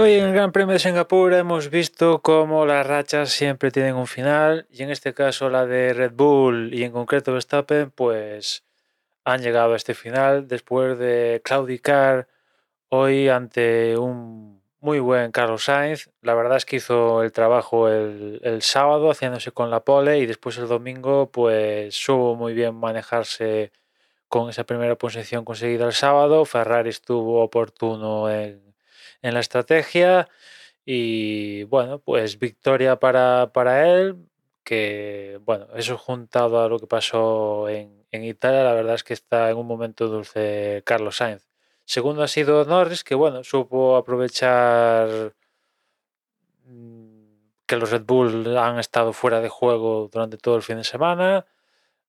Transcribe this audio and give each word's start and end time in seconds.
hoy 0.00 0.14
en 0.14 0.24
el 0.24 0.32
Gran 0.32 0.50
Premio 0.50 0.72
de 0.72 0.78
Singapur 0.78 1.34
hemos 1.34 1.68
visto 1.68 2.22
cómo 2.22 2.64
las 2.64 2.86
rachas 2.86 3.30
siempre 3.30 3.70
tienen 3.70 3.96
un 3.96 4.06
final 4.06 4.66
y 4.70 4.82
en 4.82 4.90
este 4.90 5.12
caso 5.12 5.50
la 5.50 5.66
de 5.66 5.92
Red 5.92 6.12
Bull 6.12 6.72
y 6.72 6.84
en 6.84 6.92
concreto 6.92 7.34
Verstappen 7.34 7.90
pues 7.90 8.64
han 9.24 9.42
llegado 9.42 9.74
a 9.74 9.76
este 9.76 9.92
final 9.92 10.48
después 10.48 10.98
de 10.98 11.42
claudicar 11.44 12.28
hoy 12.88 13.28
ante 13.28 13.98
un 13.98 14.62
muy 14.80 15.00
buen 15.00 15.32
Carlos 15.32 15.64
Sainz. 15.64 16.08
La 16.22 16.32
verdad 16.34 16.56
es 16.56 16.64
que 16.64 16.76
hizo 16.76 17.22
el 17.22 17.32
trabajo 17.32 17.90
el, 17.90 18.62
sábado 18.62 19.10
haciéndose 19.10 19.52
con 19.52 19.70
la 19.70 19.84
pole 19.84 20.18
y 20.18 20.26
después 20.26 20.56
el 20.56 20.68
domingo 20.68 21.30
pues 21.30 21.94
supo 21.94 22.36
muy 22.36 22.54
bien 22.54 22.74
manejarse 22.74 23.70
con 24.28 24.48
esa 24.48 24.64
primera 24.64 24.96
posición 24.96 25.44
conseguida 25.44 25.84
el 25.86 25.92
sábado. 25.92 26.46
Ferrari 26.46 26.88
estuvo 26.88 27.42
oportuno 27.42 28.30
en 28.30 28.69
en 29.22 29.34
la 29.34 29.40
estrategia 29.40 30.28
y 30.84 31.64
bueno, 31.64 32.00
pues 32.00 32.38
victoria 32.38 32.98
para, 32.98 33.52
para 33.52 33.88
él, 33.88 34.16
que 34.64 35.40
bueno, 35.44 35.66
eso 35.76 35.98
juntado 35.98 36.62
a 36.62 36.68
lo 36.68 36.78
que 36.78 36.86
pasó 36.86 37.68
en, 37.68 38.04
en, 38.10 38.24
Italia, 38.24 38.64
la 38.64 38.72
verdad 38.74 38.94
es 38.94 39.04
que 39.04 39.14
está 39.14 39.50
en 39.50 39.56
un 39.56 39.66
momento 39.66 40.08
dulce 40.08 40.82
Carlos 40.84 41.16
Sainz. 41.16 41.46
Segundo 41.84 42.22
ha 42.22 42.28
sido 42.28 42.64
Norris, 42.64 43.04
que 43.04 43.14
bueno, 43.14 43.44
supo 43.44 43.96
aprovechar 43.96 45.34
mm, 46.64 47.20
que 47.66 47.76
los 47.76 47.90
Red 47.90 48.04
Bull 48.04 48.56
han 48.56 48.78
estado 48.78 49.12
fuera 49.12 49.40
de 49.40 49.48
juego 49.48 50.08
durante 50.12 50.38
todo 50.38 50.56
el 50.56 50.62
fin 50.62 50.78
de 50.78 50.84
semana. 50.84 51.46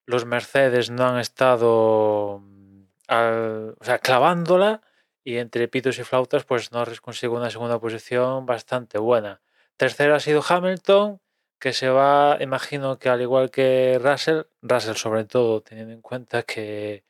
Los 0.05 0.25
Mercedes 0.25 0.89
no 0.89 1.05
han 1.05 1.19
estado 1.19 2.39
mm, 2.43 2.83
o 3.09 3.83
sea, 3.83 3.99
clavándola 3.99 4.81
y 5.23 5.37
entre 5.37 5.67
pitos 5.67 5.99
y 5.99 6.03
flautas, 6.03 6.45
pues 6.45 6.71
Norris 6.71 7.01
consigue 7.01 7.33
una 7.33 7.49
segunda 7.49 7.79
posición 7.79 8.45
bastante 8.45 8.97
buena. 8.97 9.41
Tercero 9.77 10.15
ha 10.15 10.19
sido 10.19 10.43
Hamilton, 10.47 11.19
que 11.59 11.73
se 11.73 11.89
va, 11.89 12.37
imagino 12.41 12.99
que 12.99 13.09
al 13.09 13.21
igual 13.21 13.51
que 13.51 13.99
Russell, 14.01 14.43
Russell 14.61 14.95
sobre 14.95 15.25
todo, 15.25 15.61
teniendo 15.61 15.93
en 15.93 16.01
cuenta 16.01 16.43
que, 16.43 17.03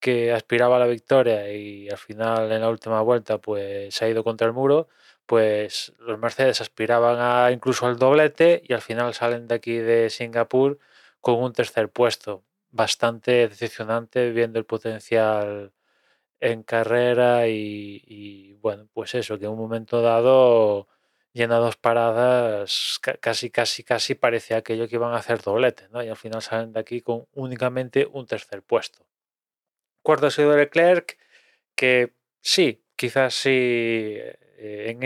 que 0.00 0.32
aspiraba 0.32 0.76
a 0.76 0.80
la 0.80 0.86
victoria 0.86 1.52
y 1.52 1.88
al 1.90 1.98
final 1.98 2.52
en 2.52 2.60
la 2.60 2.68
última 2.70 3.00
vuelta 3.02 3.38
pues 3.38 3.94
se 3.94 4.04
ha 4.04 4.08
ido 4.10 4.24
contra 4.24 4.46
el 4.46 4.52
muro, 4.52 4.88
pues 5.26 5.94
los 5.98 6.18
Mercedes 6.18 6.60
aspiraban 6.60 7.18
a 7.20 7.52
incluso 7.52 7.86
al 7.86 7.98
doblete 7.98 8.62
y 8.66 8.74
al 8.74 8.82
final 8.82 9.14
salen 9.14 9.48
de 9.48 9.54
aquí 9.56 9.76
de 9.78 10.10
Singapur 10.10 10.78
con 11.20 11.42
un 11.42 11.52
tercer 11.52 11.88
puesto. 11.90 12.44
Bastante 12.70 13.48
decepcionante 13.48 14.30
viendo 14.30 14.58
el 14.58 14.66
potencial 14.66 15.72
en 16.44 16.62
carrera 16.62 17.48
y, 17.48 18.52
bueno, 18.60 18.86
pues 18.92 19.14
eso, 19.14 19.38
que 19.38 19.46
en 19.46 19.52
un 19.52 19.58
momento 19.58 20.02
dado, 20.02 20.88
llena 21.32 21.56
dos 21.56 21.76
paradas, 21.76 23.00
casi, 23.20 23.48
casi, 23.50 23.82
casi 23.82 24.14
parece 24.14 24.54
aquello 24.54 24.86
que 24.86 24.96
iban 24.96 25.14
a 25.14 25.16
hacer 25.16 25.40
doblete, 25.40 25.88
¿no? 25.90 26.02
Y 26.02 26.08
al 26.08 26.16
final 26.16 26.42
salen 26.42 26.74
de 26.74 26.80
aquí 26.80 27.00
con 27.00 27.26
únicamente 27.32 28.06
un 28.12 28.26
tercer 28.26 28.62
puesto. 28.62 29.06
Cuarto 30.02 30.26
ha 30.26 30.30
sido 30.30 30.54
Leclerc, 30.54 31.18
que 31.74 32.12
sí, 32.42 32.84
quizás 32.94 33.34
sí, 33.34 33.50
eh, 33.50 34.90
en 34.90 35.00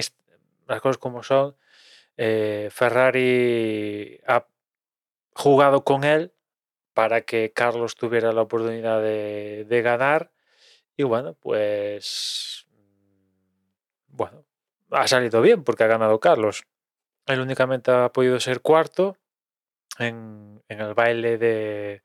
las 0.67 0.81
cosas 0.81 0.99
como 0.99 1.23
son, 1.23 1.57
eh, 2.17 2.69
Ferrari 2.73 4.21
ha 4.27 4.45
jugado 5.35 5.85
con 5.85 6.03
él 6.03 6.33
para 6.95 7.21
que 7.21 7.53
Carlos 7.53 7.95
tuviera 7.95 8.33
la 8.33 8.43
oportunidad 8.43 9.01
de 9.01 9.83
ganar 9.85 10.33
y 10.99 11.05
bueno, 11.05 11.35
pues. 11.35 12.67
Bueno, 14.09 14.45
ha 14.91 15.07
salido 15.07 15.41
bien 15.41 15.63
porque 15.63 15.85
ha 15.85 15.87
ganado 15.87 16.19
Carlos. 16.19 16.65
Él 17.27 17.41
únicamente 17.41 17.93
ha 17.93 18.09
podido 18.09 18.41
ser 18.41 18.61
cuarto 18.63 19.17
en, 20.01 20.61
el 20.69 20.95
baile 20.95 21.39
de, 21.39 22.03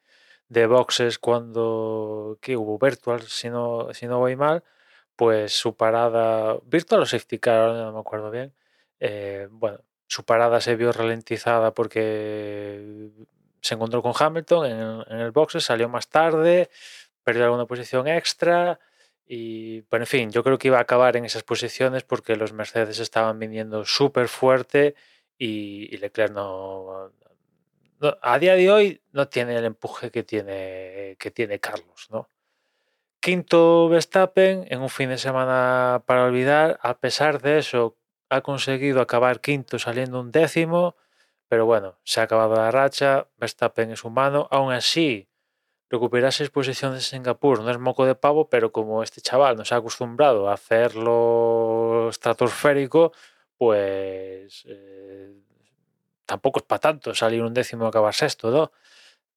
de, 0.47 0.67
boxes 0.67 1.17
cuando 1.17 2.37
que 2.39 2.55
hubo 2.55 2.77
virtual, 2.77 3.23
si 3.23 3.49
no, 3.49 3.91
si 3.93 4.05
no 4.05 4.19
voy 4.19 4.35
mal, 4.35 4.63
pues 5.15 5.53
su 5.53 5.75
parada, 5.75 6.59
virtual 6.65 7.01
o 7.01 7.05
safety 7.07 7.39
car, 7.39 7.71
no 7.71 7.93
me 7.93 7.99
acuerdo 7.99 8.29
bien, 8.29 8.53
eh, 8.99 9.47
bueno, 9.49 9.79
su 10.07 10.23
parada 10.23 10.61
se 10.61 10.75
vio 10.75 10.91
ralentizada 10.91 11.73
porque 11.73 13.09
se 13.61 13.73
encontró 13.73 14.03
con 14.03 14.13
Hamilton 14.17 14.65
en, 14.67 15.03
en 15.07 15.19
el 15.19 15.31
boxes, 15.31 15.63
salió 15.63 15.89
más 15.89 16.09
tarde, 16.09 16.69
perdió 17.23 17.45
alguna 17.45 17.66
posición 17.66 18.07
extra. 18.07 18.79
Y, 19.25 19.81
bueno, 19.89 20.03
en 20.03 20.07
fin, 20.07 20.31
yo 20.31 20.44
creo 20.44 20.57
que 20.57 20.67
iba 20.67 20.78
a 20.78 20.81
acabar 20.81 21.16
en 21.17 21.25
esas 21.25 21.44
posiciones 21.44 22.03
porque 22.03 22.35
los 22.35 22.53
Mercedes 22.53 23.00
estaban 23.00 23.39
viniendo 23.39 23.85
súper 23.85 24.28
fuerte 24.28 24.95
y, 25.38 25.95
Leclerc 25.97 26.31
no, 26.31 27.11
A 28.22 28.39
día 28.39 28.56
de 28.56 28.72
hoy 28.72 29.01
no 29.11 29.28
tiene 29.28 29.56
el 29.56 29.66
empuje 29.66 30.11
que 30.11 30.23
tiene, 30.23 31.16
que 31.19 31.31
tiene 31.31 31.59
Carlos, 31.59 32.07
¿no? 32.11 32.29
Quinto 33.19 33.88
Verstappen 33.88 34.66
en 34.69 34.81
un 34.81 34.90
fin 34.90 35.07
de 35.09 35.17
semana 35.17 36.03
para 36.05 36.25
olvidar. 36.25 36.78
A 36.81 37.00
pesar 37.00 37.41
de 37.41 37.59
eso, 37.59 37.97
ha 38.29 38.41
conseguido 38.41 39.00
acabar 39.00 39.40
quinto 39.40 39.79
saliendo 39.79 40.19
un 40.19 40.31
décimo. 40.31 40.97
Pero 41.47 41.66
bueno, 41.66 42.00
se 42.03 42.19
ha 42.19 42.23
acabado 42.23 42.55
la 42.55 42.72
racha. 42.72 43.28
Verstappen 43.38 43.91
es 43.91 44.03
humano. 44.03 44.47
Aún 44.51 44.73
así, 44.73 45.29
recuperar 45.93 46.33
seis 46.33 46.49
posiciones 46.49 47.13
en 47.13 47.19
Singapur 47.19 47.61
no 47.61 47.69
es 47.69 47.77
moco 47.77 48.05
de 48.05 48.15
pavo, 48.15 48.49
pero 48.49 48.71
como 48.71 49.03
este 49.03 49.21
chaval 49.21 49.55
no 49.55 49.63
se 49.63 49.75
ha 49.75 49.77
acostumbrado 49.77 50.49
a 50.49 50.53
hacerlo 50.53 52.09
estratosférico, 52.09 53.13
pues 53.57 54.65
eh, 54.67 55.33
tampoco 56.25 56.59
es 56.59 56.65
para 56.65 56.79
tanto 56.79 57.13
salir 57.13 57.43
un 57.43 57.53
décimo 57.53 57.85
y 57.85 57.87
acabar 57.89 58.13
sexto, 58.13 58.49
¿no? 58.49 58.71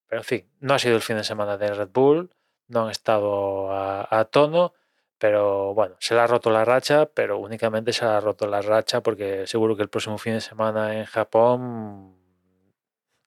Pero 0.09 0.21
en 0.23 0.25
fin, 0.25 0.51
no 0.61 0.75
ha 0.75 0.79
sido 0.79 0.97
el 0.97 1.03
fin 1.03 1.17
de 1.17 1.25
semana 1.25 1.59
de 1.59 1.75
Red 1.75 1.91
Bull, 1.93 2.31
no 2.69 2.85
han 2.85 2.91
estado 2.91 3.71
a, 3.71 4.09
a 4.11 4.25
tono, 4.25 4.73
pero 5.19 5.75
bueno, 5.75 5.97
se 6.01 6.15
le 6.15 6.21
ha 6.21 6.27
roto 6.27 6.51
la 6.51 6.65
racha, 6.65 7.07
pero 7.07 7.39
únicamente 7.39 7.93
se 7.93 8.05
le 8.07 8.13
ha 8.13 8.21
roto 8.21 8.47
la 8.47 8.63
racha 8.63 9.03
porque 9.03 9.47
seguro 9.47 9.77
que 9.77 9.83
el 9.83 9.91
próximo 9.91 10.17
fin 10.17 10.35
de 10.35 10.41
semana 10.41 10.97
en 10.97 11.05
Japón 11.05 12.16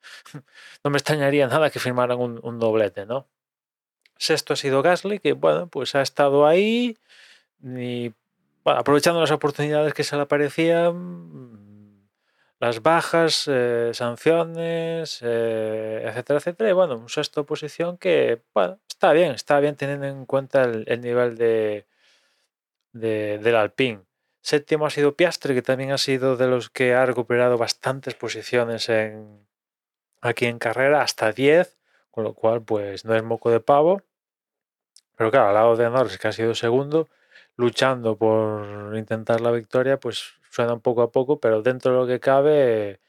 no 0.84 0.90
me 0.92 0.98
extrañaría 0.98 1.48
nada 1.48 1.70
que 1.70 1.80
firmaran 1.80 2.20
un, 2.20 2.60
doblete, 2.60 3.06
¿no? 3.06 3.28
Sexto 4.18 4.54
ha 4.54 4.58
sido 4.58 4.82
Gasly, 4.82 5.20
que 5.20 5.34
bueno, 5.34 5.68
pues 5.68 5.96
ha 5.96 6.02
estado 6.02 6.46
ahí 6.46 6.98
y 7.64 8.14
aprovechando 8.66 9.22
las 9.22 9.32
oportunidades 9.32 9.94
que 9.94 10.04
se 10.04 10.16
le 10.16 10.24
aparecían, 10.24 12.09
las 12.59 12.82
bajas, 12.82 13.46
eh, 13.48 13.92
sanciones, 13.94 15.20
eh, 15.24 16.04
etcétera, 16.06 16.40
etcétera. 16.40 16.70
Y 16.70 16.74
bueno, 16.74 16.98
un 16.98 17.09
sexto 17.09 17.46
posición 17.46 17.98
que, 17.98 18.42
bueno, 18.54 18.80
está 18.90 19.14
bien, 19.14 19.32
está 19.32 19.59
bien 19.59 19.76
teniendo 19.76 20.08
en 20.08 20.26
cuenta 20.26 20.64
el, 20.64 21.02
nivel 21.02 21.38
de, 21.38 21.86
del 22.92 23.56
Alpine. 23.56 24.02
Séptimo 24.42 24.86
ha 24.86 24.90
sido 24.90 25.16
Piastre, 25.16 25.54
que 25.54 25.62
también 25.62 25.92
ha 25.92 25.98
sido 25.98 26.38
de 26.38 26.48
los 26.48 26.70
que 26.70 26.94
ha 26.94 27.06
recuperado 27.06 27.58
bastantes 27.58 28.16
posiciones 28.16 28.90
en, 28.90 29.48
aquí 30.22 30.46
en 30.46 30.59
carrera 30.59 31.02
hasta 31.02 31.31
10, 31.31 31.78
con 32.12 32.24
lo 32.24 32.34
cual 32.34 32.62
pues 32.63 33.06
no 33.06 33.16
es 33.16 33.24
moco 33.24 33.52
de 33.52 33.59
pavo. 33.59 34.02
Pero 35.16 35.31
claro, 35.31 35.50
al 35.50 35.53
lado 35.56 35.75
de 35.75 35.90
Norris, 35.90 36.18
que 36.18 36.30
ha 36.30 36.31
sido 36.31 36.56
segundo, 36.56 37.09
luchando 37.57 38.18
por 38.18 38.96
intentar 38.96 39.41
la 39.41 39.52
victoria, 39.52 40.00
pues 40.00 40.34
suena 40.50 40.74
un 40.74 40.81
poco 40.81 41.02
a 41.02 41.12
poco, 41.12 41.40
pero 41.40 41.61
dentro 41.61 41.91
de 41.91 41.97
lo 41.99 42.08
que 42.08 42.20
cabe, 42.20 43.02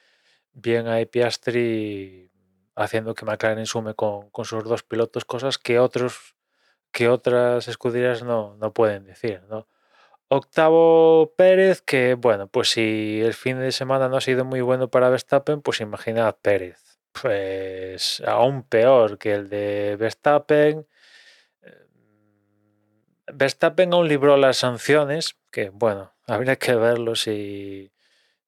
bien 0.52 0.88
hay 0.88 1.06
Piastri 1.06 2.31
haciendo 2.75 3.14
que 3.14 3.25
McLaren 3.26 3.67
sume 3.67 3.94
con, 3.94 4.31
sus 4.44 4.64
dos 4.64 4.82
pilotos, 4.82 5.25
cosas 5.25 5.58
que 5.58 5.79
otros 5.79 6.37
que 6.93 7.08
otras 7.08 7.69
escuderías 7.69 8.25
no, 8.25 8.56
no 8.56 8.73
pueden 8.73 9.05
decir, 9.05 9.43
¿no? 9.49 9.69
Octavo 10.29 11.35
Pérez, 11.37 11.82
que 11.82 12.14
bueno, 12.14 12.49
pues 12.49 12.70
si 12.70 13.20
el 13.20 13.35
fin 13.35 13.61
de 13.61 13.73
semana 13.73 14.08
no 14.08 14.17
ha 14.17 14.20
sido 14.20 14.44
muy 14.44 14.61
bueno 14.61 14.88
para 14.90 15.08
Verstappen, 15.11 15.62
pues 15.62 15.81
imaginad 15.81 16.37
Pérez 16.43 16.89
pues 17.12 18.23
aún 18.27 18.62
peor 18.62 19.19
que 19.19 19.35
el 19.35 19.49
de 19.49 19.97
Verstappen. 19.99 20.87
Eh, 21.62 21.87
Verstappen 23.33 23.93
aún 23.93 24.09
libró 24.09 24.37
las 24.37 24.59
sanciones, 24.59 25.37
que 25.51 25.71
bueno, 25.71 26.15
habría 26.27 26.57
que 26.57 26.75
verlo 26.75 27.15
si, 27.17 27.93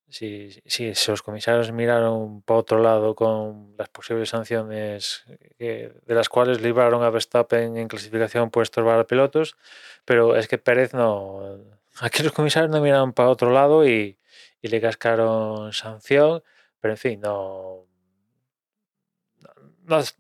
si, 0.09 0.51
si, 0.67 0.93
los 1.09 1.23
comisarios 1.23 1.73
miraron 1.73 2.43
para 2.43 2.61
otro 2.61 2.79
lado 2.79 3.15
con 3.15 3.75
las 3.79 3.89
posibles 3.89 4.29
sanciones 4.31 5.25
de 5.59 5.93
las 6.07 6.29
cuales 6.29 6.61
libraron 6.61 7.03
a 7.03 7.11
Verstappen 7.11 7.77
en 7.77 7.89
clasificación 7.89 8.51
por 8.51 8.63
estorbar 8.63 8.99
a 9.01 9.07
pilotos, 9.07 9.57
pero 10.05 10.37
es 10.37 10.49
que 10.49 10.59
Pérez 10.59 10.95
no. 10.95 11.59
Aquí 12.01 12.23
los 12.23 12.33
comisarios 12.33 12.71
no 12.71 12.81
miraron 12.81 13.13
para 13.13 13.29
otro 13.29 13.51
lado 13.51 13.87
y, 13.87 14.19
y 14.63 14.69
le 14.69 14.81
cascaron 14.81 15.73
sanción, 15.73 16.43
pero 16.81 16.95
en 16.95 16.99
fin, 16.99 17.21
no 17.21 17.87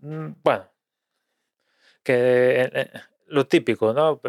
Mm, 0.01 0.33
bueno, 0.43 0.69
que 2.03 2.15
eh, 2.63 2.71
eh, 2.75 2.91
lo 3.27 3.47
típico, 3.47 3.93
¿no? 3.93 4.21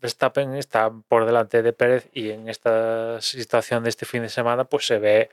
Verstappen 0.00 0.54
está 0.54 0.90
por 1.08 1.24
delante 1.26 1.62
de 1.62 1.72
Pérez 1.72 2.08
y 2.12 2.30
en 2.30 2.48
esta 2.48 3.20
situación 3.20 3.84
de 3.84 3.90
este 3.90 4.06
fin 4.06 4.22
de 4.22 4.28
semana 4.28 4.64
pues 4.64 4.86
se 4.86 4.98
ve 4.98 5.30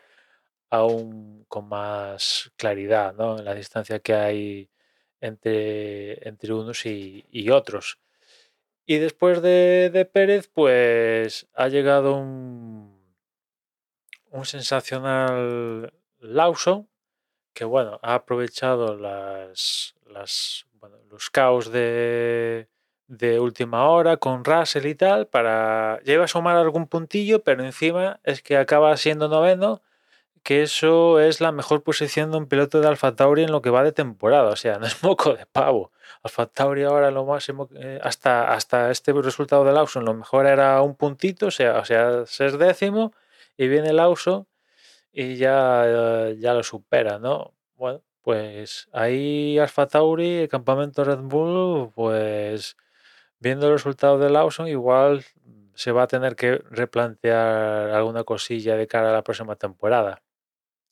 aún 0.69 1.45
con 1.49 1.67
más 1.67 2.51
claridad 2.57 3.13
¿no? 3.15 3.37
en 3.37 3.45
la 3.45 3.53
distancia 3.53 3.99
que 3.99 4.13
hay 4.13 4.69
entre, 5.19 6.27
entre 6.27 6.53
unos 6.53 6.85
y, 6.85 7.49
otros. 7.51 7.99
Y 8.85 8.97
después 8.99 9.41
de, 9.41 10.09
Pérez 10.13 10.47
pues 10.47 11.47
ha 11.53 11.67
llegado 11.67 12.15
un, 12.15 12.97
un 14.31 14.45
sensacional 14.45 15.93
Lawson 16.19 16.87
que 17.53 17.65
bueno, 17.65 17.99
ha 18.01 18.15
aprovechado 18.15 18.97
las, 18.97 19.95
las 20.07 20.65
los 21.11 21.29
caos 21.29 21.71
de, 21.71 22.67
de 23.07 23.39
última 23.39 23.89
hora 23.89 24.17
con 24.17 24.43
Russell 24.45 24.85
y 24.85 24.95
tal, 24.95 25.27
para. 25.27 25.99
Lleva 26.03 26.25
a 26.25 26.27
sumar 26.27 26.55
algún 26.57 26.87
puntillo, 26.87 27.43
pero 27.43 27.63
encima 27.63 28.19
es 28.23 28.41
que 28.41 28.57
acaba 28.57 28.95
siendo 28.97 29.27
noveno, 29.27 29.81
que 30.43 30.63
eso 30.63 31.19
es 31.19 31.41
la 31.41 31.51
mejor 31.51 31.83
posición 31.83 32.31
de 32.31 32.37
un 32.37 32.47
piloto 32.47 32.81
de 32.81 32.87
Alfa 32.87 33.15
Tauri 33.15 33.43
en 33.43 33.51
lo 33.51 33.61
que 33.61 33.69
va 33.69 33.83
de 33.83 33.91
temporada. 33.91 34.49
O 34.49 34.55
sea, 34.55 34.77
no 34.79 34.87
es 34.87 35.03
moco 35.03 35.33
de 35.33 35.45
pavo. 35.45 35.91
Alfa 36.23 36.45
Tauri 36.47 36.83
ahora 36.83 37.11
lo 37.11 37.25
máximo, 37.25 37.69
eh, 37.75 37.99
hasta, 38.03 38.53
hasta 38.53 38.91
este 38.91 39.11
resultado 39.13 39.65
de 39.65 39.73
Lawson, 39.73 40.05
lo 40.05 40.13
mejor 40.13 40.45
era 40.45 40.81
un 40.81 40.95
puntito, 40.95 41.47
o 41.47 41.51
sea, 41.51 41.79
o 41.79 41.85
sea, 41.85 42.25
ser 42.27 42.57
décimo, 42.59 43.11
y 43.57 43.67
viene 43.67 43.91
Lawson 43.91 44.45
y 45.13 45.35
ya, 45.35 46.29
ya 46.37 46.53
lo 46.53 46.63
supera, 46.63 47.19
¿no? 47.19 47.53
Bueno, 47.75 48.03
pues 48.21 48.87
ahí 48.93 49.57
Alfa 49.59 49.87
Tauri, 49.87 50.41
el 50.41 50.49
campamento 50.49 51.03
Red 51.03 51.19
Bull, 51.19 51.91
pues 51.93 52.77
viendo 53.39 53.67
el 53.67 53.73
resultado 53.73 54.19
de 54.19 54.29
Lawson, 54.29 54.67
igual 54.67 55.25
se 55.75 55.91
va 55.91 56.03
a 56.03 56.07
tener 56.07 56.35
que 56.35 56.57
replantear 56.69 57.91
alguna 57.91 58.23
cosilla 58.23 58.75
de 58.77 58.87
cara 58.87 59.09
a 59.09 59.13
la 59.13 59.23
próxima 59.23 59.55
temporada. 59.55 60.21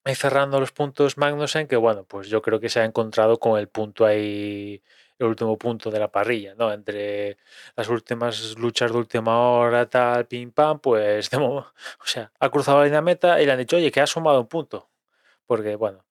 Y 0.05 0.15
cerrando 0.15 0.59
los 0.59 0.71
puntos 0.71 1.17
Magnussen, 1.17 1.67
que 1.67 1.75
bueno, 1.75 2.05
pues 2.05 2.29
yo 2.29 2.41
creo 2.41 2.59
que 2.59 2.69
se 2.69 2.79
ha 2.79 2.85
encontrado 2.85 3.37
con 3.39 3.59
el 3.59 3.67
punto 3.67 4.05
ahí, 4.05 4.81
el 5.19 5.27
último 5.27 5.57
punto 5.57 5.91
de 5.91 5.99
la 5.99 6.11
parrilla, 6.11 6.55
¿no? 6.55 6.71
Entre 6.71 7.37
las 7.75 7.89
últimas 7.89 8.57
luchas 8.57 8.91
de 8.91 8.97
última 8.97 9.39
hora, 9.39 9.89
tal, 9.89 10.25
pim 10.27 10.51
pam, 10.51 10.79
pues 10.79 11.29
de 11.29 11.37
o 11.37 11.65
sea, 12.05 12.31
ha 12.39 12.49
cruzado 12.49 12.79
la 12.79 12.85
línea 12.85 13.01
meta 13.01 13.41
y 13.41 13.45
le 13.45 13.51
han 13.51 13.59
dicho, 13.59 13.75
oye, 13.77 13.91
que 13.91 14.01
ha 14.01 14.07
sumado 14.07 14.41
un 14.41 14.47
punto. 14.47 14.89
Porque 15.45 15.75
bueno, 15.75 16.05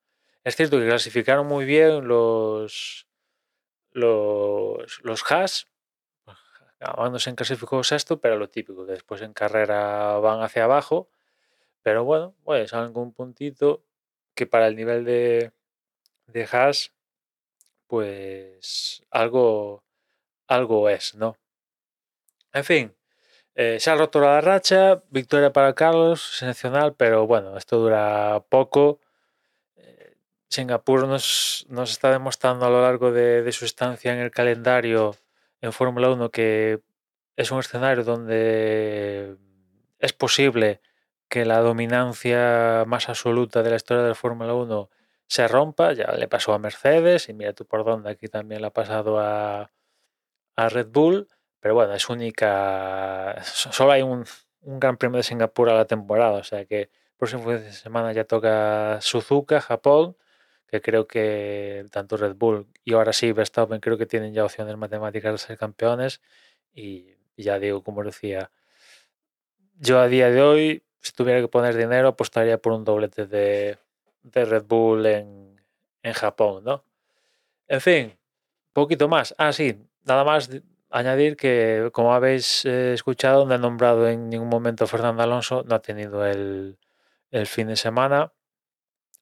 es 0.45 0.57
cierto 0.57 0.79
que 0.79 0.87
clasificaron 0.87 1.47
muy 1.47 1.65
bien 1.65 2.07
los 2.09 3.07
los, 3.93 5.01
los 5.03 5.33
Haas, 5.33 5.67
Magnussen 6.81 7.35
clasificó 7.35 7.83
sexto, 7.83 8.21
pero 8.21 8.37
lo 8.37 8.49
típico, 8.49 8.85
después 8.87 9.23
en 9.23 9.33
carrera 9.33 10.19
van 10.19 10.43
hacia 10.43 10.65
abajo. 10.65 11.09
Pero 11.83 12.05
bueno, 12.05 12.35
pues 12.45 12.73
algún 12.75 13.13
puntito 13.13 13.85
que 14.35 14.47
para 14.47 14.69
el 14.69 14.77
nivel 14.77 15.05
de, 15.05 15.53
de 16.27 16.49
Haas, 16.51 16.93
pues 17.89 19.03
algo, 19.11 19.83
algo 20.47 20.89
es, 20.89 21.15
¿no? 21.17 21.37
En 22.53 22.65
fin, 22.65 22.95
eh, 23.55 23.79
se 23.81 23.91
ha 23.91 23.97
roto 23.97 24.21
la 24.21 24.41
racha, 24.41 25.03
victoria 25.11 25.53
para 25.53 25.75
Carlos, 25.75 26.29
excepcional, 26.33 26.95
pero 26.95 27.27
bueno, 27.27 27.57
esto 27.59 27.79
dura 27.79 28.45
poco. 28.49 29.01
Eh, 29.77 30.17
Singapur 30.49 31.09
nos, 31.09 31.67
nos, 31.69 31.91
está 31.91 32.13
demostrando 32.13 32.67
a 32.67 32.71
lo 32.71 32.83
largo 32.83 33.13
de, 33.13 33.43
de 33.43 33.53
su 33.53 33.65
estancia 33.65 34.13
en 34.13 34.21
el 34.21 34.31
calendario 34.31 35.17
en 35.61 35.73
Fórmula 35.73 36.11
1 36.11 36.31
que 36.31 36.81
es 37.37 37.51
un 37.51 37.61
escenario 37.61 38.05
donde 38.05 39.37
es 39.99 40.13
posible 40.13 40.81
que 41.29 41.45
la 41.45 41.61
dominancia 41.61 42.85
más 42.87 43.09
absoluta 43.09 43.63
de 43.63 43.71
la 43.71 43.77
historia 43.77 44.03
de 44.03 44.11
la 44.11 44.15
Fórmula 44.15 44.55
1 44.55 44.91
se 45.29 45.47
rompa, 45.47 45.93
ya 45.93 46.13
le 46.13 46.27
pasó 46.27 46.55
a 46.55 46.59
Mercedes 46.59 47.29
y 47.29 47.35
mira 47.35 47.53
tú 47.53 47.67
por 47.67 47.85
dónde 47.85 48.11
aquí 48.11 48.29
también 48.29 48.63
le 48.63 48.69
ha 48.69 48.73
pasado 48.73 49.21
a, 49.21 49.71
a 50.57 50.69
Red 50.71 50.89
Bull, 50.89 51.29
pero 51.61 51.75
bueno, 51.75 51.95
es 51.95 52.09
única, 52.09 53.37
solo 53.45 53.93
hay 53.93 54.03
un, 54.03 54.25
un, 54.63 54.81
Gran 54.81 54.97
Premio 54.97 55.19
de 55.19 55.23
Singapur 55.23 55.69
a 55.71 55.75
la 55.75 55.85
temporada, 55.87 56.39
o 56.39 56.45
sea 56.45 56.65
que 56.65 56.83
el 56.83 56.91
próximo 57.19 57.43
fin 57.45 57.53
de 57.63 57.73
semana 57.73 58.13
ya 58.13 58.25
toca 58.25 58.99
Suzuka, 59.03 59.61
Japón, 59.61 60.17
que 60.67 60.81
creo 60.81 61.07
que 61.07 61.87
tanto 61.91 62.17
Red 62.17 62.35
Bull 62.37 62.67
y 62.85 62.95
ahora 62.95 63.13
sí 63.13 63.33
Verstappen 63.33 63.81
creo 63.81 63.99
que 63.99 64.07
tienen 64.07 64.35
ya 64.35 64.45
opciones 64.45 64.77
matemáticas 64.77 65.33
de 65.33 65.39
ser 65.39 65.59
campeones 65.59 66.23
y, 66.75 67.17
ya 67.37 67.59
digo, 67.59 67.83
como 67.83 68.03
decía, 68.05 68.51
yo 69.79 70.01
a 70.01 70.09
día 70.09 70.31
de 70.31 70.43
hoy, 70.43 70.83
si 71.01 71.13
tuviera 71.13 71.41
que 71.41 71.49
poner 71.49 71.77
dinero, 71.77 72.09
apostaría 72.09 72.59
por 72.59 72.73
un 72.73 72.85
doblete 72.85 73.27
de, 73.27 73.79
Red 74.33 74.65
Bull 74.65 75.07
en, 75.07 75.49
Japón, 76.15 76.65
¿no? 76.65 76.85
En 77.69 77.83
fin, 77.83 78.19
poquito 78.73 79.09
más. 79.09 79.35
Ah, 79.37 79.53
sí, 79.53 79.79
nada 80.05 80.25
más 80.25 80.51
añadir 80.91 81.37
que, 81.37 81.91
como 81.93 82.15
habéis 82.15 82.65
eh, 82.65 82.95
escuchado, 82.95 83.45
no 83.45 83.55
he 83.55 83.59
nombrado 83.59 84.09
en 84.09 84.31
ningún 84.31 84.49
momento 84.49 84.87
Fernando 84.87 85.23
Alonso, 85.23 85.65
no 85.67 85.75
ha 85.75 85.83
tenido 85.83 86.25
el, 86.25 86.79
el 87.31 87.47
fin 87.47 87.69
de 87.69 87.77
semana. 87.77 88.33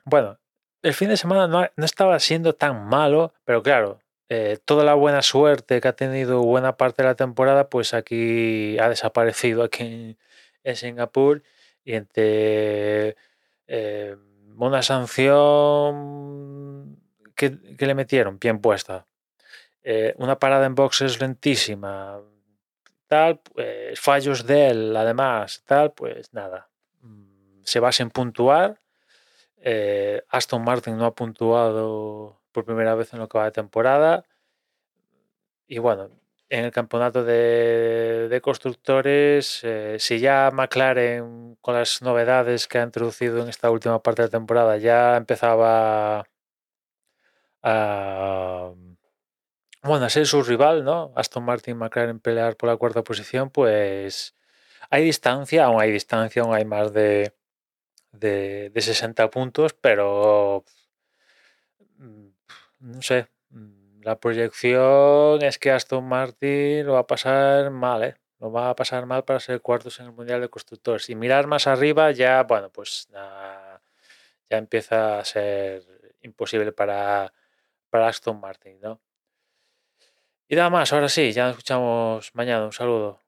Bueno, 0.04 0.38
el 0.82 0.94
fin 0.94 1.08
de 1.08 1.16
semana 1.16 1.48
no, 1.48 1.84
estaba 1.84 2.20
siendo 2.20 2.54
tan 2.54 2.86
malo, 2.86 3.34
pero 3.44 3.62
claro, 3.62 4.00
eh, 4.28 4.58
toda 4.64 4.84
la 4.84 4.94
buena 4.94 5.22
suerte 5.22 5.80
que 5.80 5.88
ha 5.88 5.96
tenido 5.96 6.42
buena 6.42 6.76
parte 6.76 7.02
de 7.02 7.08
la 7.08 7.16
temporada, 7.16 7.68
pues 7.68 7.94
aquí 7.94 8.78
ha 8.78 8.88
desaparecido 8.88 9.64
aquí 9.64 10.16
en, 10.62 10.76
Singapur 10.76 11.42
y 11.84 11.94
entre 11.94 13.16
eh, 13.66 14.16
una 14.56 14.82
sanción 14.82 16.46
que, 17.34 17.50
le 17.78 17.94
metieron 17.94 18.38
bien 18.38 18.60
puesta, 18.60 19.06
eh, 19.82 20.14
una 20.18 20.38
parada 20.38 20.66
en 20.66 20.74
boxes 20.74 21.20
lentísima, 21.20 22.20
tal, 23.06 23.40
pues, 23.40 24.00
fallos 24.00 24.46
de 24.46 24.68
él, 24.70 24.96
además, 24.96 25.62
tal, 25.66 25.92
pues 25.92 26.32
nada, 26.32 26.68
mm, 27.00 27.62
se 27.62 27.80
basa 27.80 28.02
en 28.02 28.10
puntuar. 28.10 28.80
Eh, 29.58 30.22
Aston 30.28 30.62
Martin 30.64 30.96
no 30.96 31.06
ha 31.06 31.14
puntuado 31.14 32.40
por 32.52 32.64
primera 32.64 32.94
vez 32.94 33.12
en 33.12 33.18
lo 33.20 33.28
que 33.28 33.38
va 33.38 33.44
de 33.46 33.52
temporada. 33.52 34.24
Y 35.66 35.78
bueno, 35.78 36.10
en 36.48 36.64
el 36.64 36.70
campeonato 36.72 37.24
de, 37.24 38.40
constructores, 38.42 39.60
eh, 39.64 39.96
si 39.98 40.20
ya 40.20 40.50
McLaren, 40.52 41.56
con 41.60 41.74
las 41.74 42.02
novedades 42.02 42.68
que 42.68 42.78
ha 42.78 42.82
introducido 42.82 43.42
en 43.42 43.48
esta 43.48 43.70
última 43.70 44.02
parte 44.02 44.22
de 44.22 44.28
la 44.28 44.32
temporada, 44.32 44.76
ya 44.78 45.16
empezaba 45.16 46.26
a, 47.62 48.72
bueno, 49.82 50.04
a 50.06 50.10
ser 50.10 50.26
su 50.26 50.42
rival, 50.42 50.84
¿no? 50.84 51.12
Aston 51.16 51.44
Martin 51.44 51.76
McLaren 51.78 52.20
pelear 52.20 52.56
por 52.56 52.68
la 52.68 52.76
cuarta 52.76 53.02
posición, 53.02 53.50
pues 53.50 54.34
hay 54.90 55.04
distancia, 55.04 55.64
aún 55.64 55.80
hay 55.80 55.90
distancia, 55.92 56.42
aún 56.42 56.54
hay 56.54 56.64
más 56.64 56.92
de 56.92 57.34
de, 58.20 58.72
60 58.74 59.30
puntos, 59.30 59.74
pero 59.74 60.64
mm, 61.98 62.26
no 62.80 63.02
sé, 63.02 63.28
la 64.06 64.20
proyección 64.20 65.42
es 65.42 65.58
que 65.58 65.72
Aston 65.72 66.04
Martin 66.06 66.86
lo 66.86 66.92
va 66.92 67.00
a 67.00 67.06
pasar 67.08 67.70
mal, 67.72 68.04
¿eh? 68.04 68.16
Lo 68.38 68.52
va 68.52 68.70
a 68.70 68.76
pasar 68.76 69.04
mal 69.04 69.24
para 69.24 69.40
ser 69.40 69.60
cuartos 69.60 69.98
en 69.98 70.06
el 70.06 70.12
Mundial 70.12 70.40
de 70.40 70.48
Constructores. 70.48 71.10
Y 71.10 71.16
mirar 71.16 71.48
más 71.48 71.66
arriba 71.66 72.12
ya, 72.12 72.44
bueno, 72.44 72.70
pues 72.70 73.08
ya 73.12 73.80
empieza 74.48 75.18
a 75.18 75.24
ser 75.24 75.82
imposible 76.22 76.70
para, 76.70 77.32
para 77.90 78.06
Aston 78.06 78.38
Martin, 78.40 78.80
¿no? 78.80 79.00
Y 80.48 80.54
nada 80.54 80.70
más, 80.70 80.92
ahora 80.92 81.08
sí, 81.08 81.32
ya 81.32 81.46
nos 81.46 81.52
escuchamos 81.54 82.32
mañana. 82.34 82.64
Un 82.64 82.72
saludo. 82.72 83.25